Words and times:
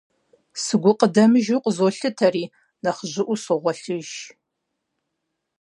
Сыгукъыдэмыжу 0.63 1.59
къызолъытэри, 1.63 2.45
нэхъ 2.83 3.01
жьыӀуэу 3.11 3.37
согъуэлъыж. 3.43 4.09